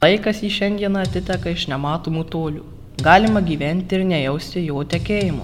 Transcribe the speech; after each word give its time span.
Laikas 0.00 0.38
į 0.40 0.48
šiandieną 0.48 1.02
atiteka 1.04 1.50
iš 1.52 1.66
nematomų 1.68 2.22
tolių. 2.32 2.62
Galima 3.04 3.42
gyventi 3.44 3.98
ir 3.98 4.04
nejausti 4.08 4.62
jo 4.64 4.80
tekėjimo. 4.88 5.42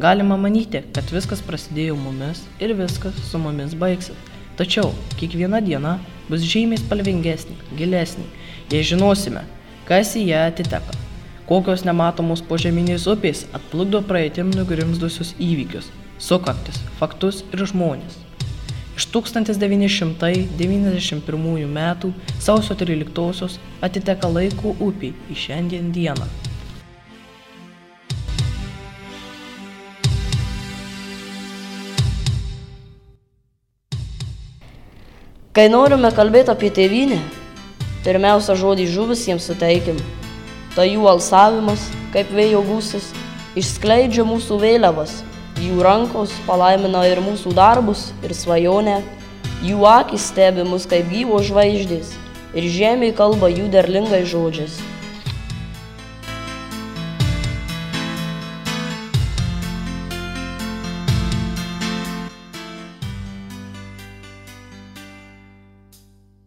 Galima 0.00 0.38
manyti, 0.40 0.80
kad 0.96 1.10
viskas 1.12 1.42
prasidėjo 1.44 1.98
mumis 2.00 2.40
ir 2.56 2.72
viskas 2.78 3.18
su 3.28 3.36
mumis 3.42 3.74
baigsis. 3.76 4.16
Tačiau 4.56 4.94
kiekviena 5.20 5.60
diena 5.66 5.98
bus 6.30 6.46
žymiai 6.54 6.80
spalvingesnė, 6.80 7.58
gilesnė, 7.76 8.24
jei 8.72 8.86
žinosime, 8.92 9.42
kas 9.90 10.14
į 10.16 10.24
ją 10.30 10.46
atiteka. 10.54 10.96
Kokios 11.50 11.84
nematomos 11.84 12.40
požeminės 12.48 13.04
upės 13.12 13.44
atplukdo 13.60 14.00
praeitim 14.08 14.54
nugrimzdusius 14.56 15.34
įvykius, 15.36 15.92
sukaktis, 16.16 16.80
faktus 16.96 17.44
ir 17.52 17.66
žmonės. 17.74 18.16
Iš 18.98 19.06
1991 19.06 21.64
m. 21.64 21.78
sausio 22.40 22.74
13 22.74 23.58
atiteka 23.80 24.26
laiko 24.26 24.74
upiai 24.82 25.14
į 25.30 25.34
šiandien 25.38 25.92
dieną. 25.94 26.26
Kai 35.54 35.70
norime 35.70 36.10
kalbėti 36.10 36.50
apie 36.50 36.74
tėvynę, 36.74 37.22
pirmiausia 38.02 38.58
žodį 38.58 38.90
žuvusiems 38.90 39.46
suteikim. 39.46 39.94
Tai 40.74 40.90
jų 40.90 41.06
alsavimas, 41.06 41.86
kaip 42.10 42.26
vėjo 42.34 42.66
gūsis, 42.66 43.14
išskleidžia 43.54 44.26
mūsų 44.26 44.58
vėliavas, 44.66 45.22
jų 45.58 45.82
rankos 45.82 46.34
palaimina 46.46 47.02
ir 47.10 47.18
mūsų 47.24 47.54
darbus, 47.56 48.08
ir 48.22 48.34
svajonę, 48.36 49.00
jų 49.66 49.82
akis 49.90 50.28
stebi 50.30 50.66
mus 50.66 50.86
kaip 50.90 51.08
gyvos 51.10 51.48
žvaigždės, 51.50 52.12
ir 52.54 52.68
žemė 52.70 53.10
kalba 53.18 53.50
jų 53.50 53.66
derlingai 53.72 54.22
žodžiais. 54.28 54.78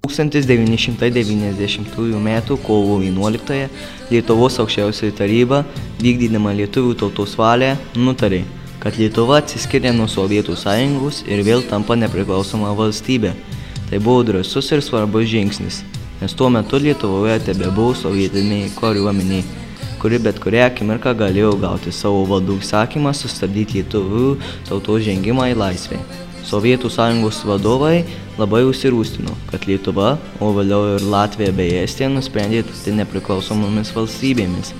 Tūkstantis 0.01 0.43
devyni 0.43 0.75
šimtai 0.75 1.07
devyniasdešimtųjų 1.15 2.19
metų 2.19 2.57
kovo 2.65 2.97
vienuoliktąją 2.99 3.69
Lietuvos 4.11 4.59
aukščiausioji 4.59 5.15
taryba, 5.15 5.61
vykdydama 6.03 6.51
lietuvių 6.57 6.97
tautos 6.99 7.37
valią, 7.39 7.77
nutarė, 7.95 8.43
kad 8.81 8.97
Lietuva 8.97 9.37
atsiskiria 9.37 9.93
nuo 9.93 10.07
Sovietų 10.09 10.55
sąjungos 10.57 11.21
ir 11.29 11.43
vėl 11.45 11.61
tampa 11.69 11.93
nepriklausoma 11.99 12.73
valstybė. 12.77 13.35
Tai 13.91 13.99
buvo 14.01 14.23
drąsus 14.25 14.71
ir 14.73 14.81
svarbus 14.81 15.27
žingsnis, 15.29 15.81
nes 16.21 16.33
tuo 16.33 16.49
metu 16.49 16.79
Lietuvoje 16.81 17.37
tebebuvo 17.45 17.93
sovietiniai 17.99 18.71
kariuomeniai, 18.77 19.43
kuri 20.01 20.17
bet 20.25 20.39
kurią 20.41 20.65
akimirką 20.71 21.13
galėjo 21.19 21.53
gauti 21.61 21.93
savo 21.93 22.23
valdų 22.31 22.57
įsakymą 22.63 23.13
sustabdyti 23.13 23.81
lietuvių 23.81 24.31
tautos 24.69 25.05
žengimą 25.05 25.51
į 25.51 25.59
laisvę. 25.61 25.99
Sovietų 26.47 26.89
sąjungos 26.89 27.43
vadovai 27.45 28.01
labai 28.39 28.63
užsirūstino, 28.65 29.35
kad 29.51 29.67
Lietuva, 29.69 30.15
o 30.41 30.49
vėliau 30.55 30.95
ir 30.95 31.05
Latvija 31.05 31.53
bei 31.53 31.83
Estija 31.83 32.09
nusprendė 32.09 32.63
tapti 32.65 32.95
nepriklausomomis 32.97 33.93
valstybėmis. 33.93 34.73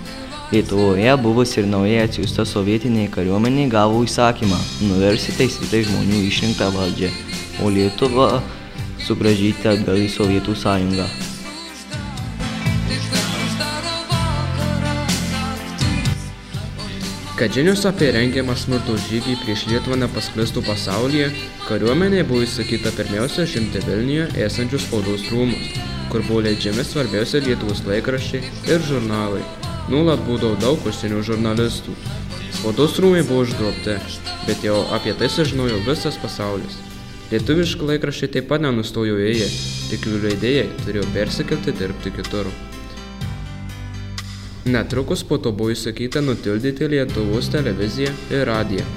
Lietuvoje 0.52 1.18
buvusi 1.18 1.62
ir 1.62 1.68
naujai 1.72 2.02
atsiųsta 2.04 2.44
sovietiniai 2.44 3.08
kariuomeniai 3.12 3.70
gavo 3.72 4.02
įsakymą 4.04 4.58
nuversti 4.84 5.32
teisytai 5.38 5.80
žmonių 5.88 6.18
išrinktą 6.28 6.68
valdžią, 6.76 7.12
o 7.64 7.72
Lietuvą 7.72 8.26
sugražyti 9.00 9.70
atgal 9.72 10.02
į 10.04 10.10
Sovietų 10.12 10.58
sąjungą. 10.60 11.08
Kad 17.40 17.56
žinios 17.56 17.88
apie 17.88 18.12
rengiamą 18.12 18.60
smurto 18.60 19.00
žygį 19.08 19.40
prieš 19.46 19.64
Lietuvą 19.72 20.04
nepasklistų 20.04 20.68
pasaulyje, 20.68 21.32
kariuomenė 21.72 22.28
buvo 22.28 22.44
įsakyta 22.44 22.92
pirmiausia 23.00 23.48
žimti 23.56 23.88
Vilniuje 23.88 24.28
esančius 24.52 24.84
spaudos 24.90 25.32
rūmus, 25.32 25.74
kur 26.12 26.28
buvo 26.28 26.44
leidžiami 26.44 26.84
svarbiausia 26.84 27.40
Lietuvos 27.48 27.88
laikraščiai 27.88 28.44
ir 28.68 28.90
žurnalai. 28.92 29.46
Nulat 29.92 30.22
būdavo 30.24 30.56
daug 30.56 30.86
užsienio 30.88 31.20
žurnalistų. 31.28 31.92
Spaudos 32.56 32.94
rūmai 33.04 33.26
buvo 33.28 33.42
užgrobti, 33.44 33.98
bet 34.48 34.64
jau 34.64 34.78
apie 34.96 35.12
tai 35.20 35.28
sužinojo 35.28 35.82
visas 35.84 36.16
pasaulis. 36.22 36.78
Lietuviški 37.32 37.90
laikraščiai 37.90 38.32
taip 38.38 38.48
pat 38.48 38.64
nenustojo 38.64 39.20
ėję, 39.20 39.50
tik 39.90 40.08
jų 40.08 40.24
leidėjai 40.30 40.66
turėjo 40.86 41.06
persikelti 41.12 41.76
dirbti 41.76 42.16
kitur. 42.16 42.48
Netrukus 44.72 45.26
po 45.28 45.42
to 45.44 45.52
buvo 45.52 45.76
įsakyta 45.76 46.24
nutildyti 46.24 46.88
Lietuvos 46.96 47.52
televiziją 47.52 48.16
ir 48.32 48.48
radiją. 48.48 48.88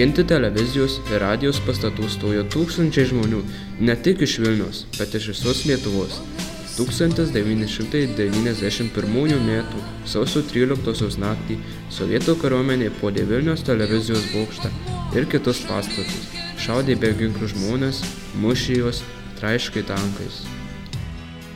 Ginti 0.00 0.24
televizijos 0.32 1.00
ir 1.10 1.20
radijos 1.28 1.60
pastatų 1.68 2.08
stojo 2.12 2.48
tūkstančiai 2.54 3.10
žmonių, 3.12 3.44
ne 3.84 4.00
tik 4.00 4.24
iš 4.24 4.40
Vilnius, 4.44 4.86
bet 4.96 5.16
iš 5.20 5.34
visos 5.34 5.66
Lietuvos. 5.68 6.22
1991 6.78 9.34
m. 9.38 9.50
sausio 10.06 10.40
13 10.52 11.18
naktį 11.24 11.54
sovietų 11.98 12.32
kariuomenė 12.42 12.88
puolė 13.00 13.22
Vilniaus 13.32 13.62
televizijos 13.66 14.24
bokštą 14.34 14.68
ir 15.18 15.24
kitus 15.32 15.58
pastatus, 15.66 16.22
šaudė 16.62 16.94
be 17.02 17.10
ginklų 17.18 17.46
žmonės, 17.56 17.96
mušė 18.44 18.74
juos, 18.82 18.98
traiškai 19.42 19.82
tankais. 19.90 20.34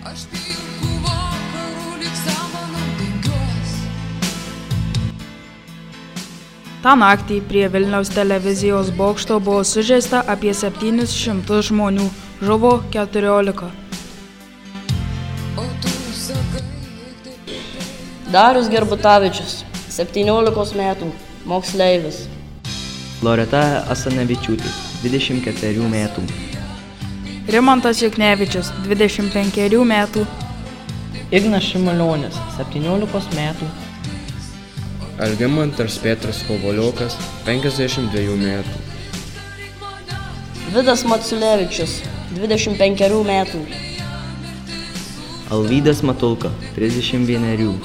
Aš 0.03 0.21
bijau. 0.35 0.73
Ta 6.83 6.97
naktį 6.99 7.37
prie 7.47 7.69
Vilniaus 7.71 8.09
televizijos 8.11 8.89
bokšto 8.99 9.37
buvo 9.39 9.61
sužeista 9.63 10.25
apie 10.33 10.51
700 10.51 11.61
žmonių, 11.69 12.09
žuvo 12.43 12.73
14. 12.91 13.69
Darius 18.33 18.69
Gerbutavičius, 18.73 19.59
17 19.93 20.73
metų, 20.79 21.11
moksleivis. 21.45 22.23
Loreta 23.21 23.85
Asanevičiūtė, 23.93 24.71
24 25.03 25.89
metų. 25.93 26.25
rimantas 27.49 28.01
juknevičius 28.01 28.73
dvidešimt 28.87 29.35
metų 29.85 30.25
Ignas 31.31 31.63
Šimulionis, 31.65 32.35
17 32.57 33.37
metų, 33.37 33.69
Algimantas 35.21 35.99
Petras 35.99 36.43
Kovaliokas, 36.49 37.19
52 37.45 38.37
metų. 38.41 38.79
Vidas 40.73 41.05
Maciulevičius, 41.05 42.01
25 42.35 43.25
metų. 43.29 43.67
Alvydas 45.51 46.03
Matulka, 46.03 46.49
31. 46.75 47.77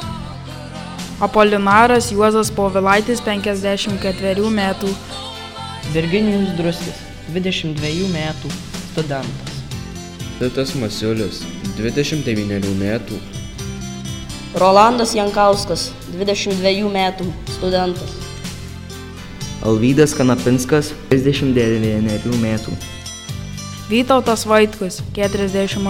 Apolinaras 1.19 2.11
juozas 2.11 2.51
povilaitis 2.53 3.21
penkiasdešimt 3.25 4.01
metų 4.53 4.89
Virginijus 5.93 6.51
Druskis, 6.57 6.99
22 7.33 8.09
metų, 8.11 8.51
studentas. 8.91 9.55
Vitas 10.37 10.75
Masiulis, 10.75 11.41
29 11.77 12.75
metų. 12.77 13.17
Rolandas 14.57 15.15
Jankauskas, 15.15 15.91
22 16.13 16.91
metų, 16.91 17.31
studentas. 17.55 18.13
Alvydas 19.65 20.13
Kanapinskas, 20.13 20.93
39 21.09 22.37
metų. 22.43 22.77
vytautas 23.89 24.43
vaitkus 24.45 24.99
keturiasdešimt 25.15 25.83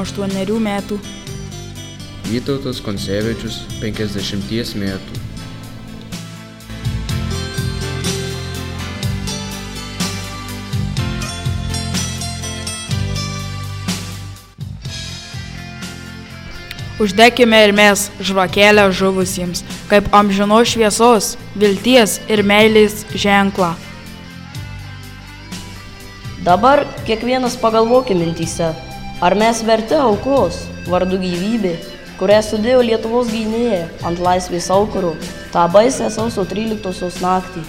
metų 0.62 1.00
Vytautas 2.28 2.82
Koncevičius, 2.84 3.62
50 3.80 4.76
metų. 4.76 5.22
Uždekime 17.00 17.64
ir 17.64 17.72
mes 17.72 18.10
žvakėlę 18.20 18.90
žuvusiems, 18.92 19.64
kaip 19.88 20.12
amžino 20.12 20.60
šviesos, 20.68 21.38
vilties 21.56 22.20
ir 22.28 22.44
meilės 22.44 23.06
ženklą. 23.16 23.72
Dabar 26.44 26.84
kiekvienas 27.08 27.56
pagalvokime 27.62 28.26
mintyse, 28.26 28.74
ar 29.24 29.36
mes 29.40 29.64
verti 29.64 29.96
aukos, 29.96 30.66
vardu 30.92 31.22
gyvybė, 31.24 31.78
kurią 32.18 32.40
sudėjo 32.42 32.82
Lietuvos 32.82 33.30
gynėja 33.30 33.88
ant 34.08 34.22
laisvės 34.22 34.70
aukuro, 34.74 35.14
tą 35.54 35.68
baisę 35.74 36.10
sausio 36.14 36.46
13 36.50 37.22
naktį. 37.22 37.64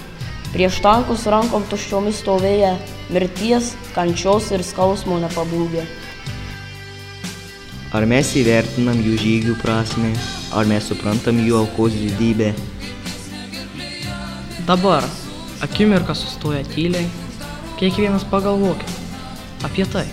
Prieš 0.49 0.79
tankus 0.81 1.27
rankom 1.29 1.65
tuščiomis 1.69 2.23
stovėję, 2.23 2.71
mirties, 3.13 3.75
kančios 3.93 4.49
ir 4.55 4.63
skausmo 4.65 5.19
nepabūgę. 5.21 5.85
Ar 7.93 8.05
mes 8.09 8.31
įvertinam 8.37 8.97
jų 9.01 9.15
žygių 9.21 9.55
prasme, 9.61 10.11
ar 10.53 10.65
mes 10.69 10.89
suprantam 10.89 11.41
jų 11.41 11.63
aukos 11.63 11.93
didybę. 11.97 12.51
Dabar 14.69 15.05
akimirką 15.65 16.13
sustoja 16.17 16.61
tyliai, 16.73 17.05
kiekvienas 17.81 18.25
pagalvokit 18.29 18.97
apie 19.65 19.85
tai. 19.89 20.07